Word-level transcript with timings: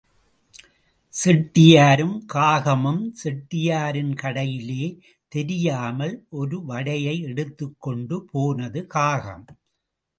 செட்டியாரும் 1.13 2.15
காகமும் 2.33 3.03
செட்டியாரின் 3.23 4.13
கடையிலே 4.21 4.85
தெரியாமல் 5.27 6.15
ஒரு 6.29 6.57
வடையை 6.65 7.15
எடுத்துக்கொண்டு 7.21 8.17
போனது 8.31 8.81
காகம். 8.87 9.45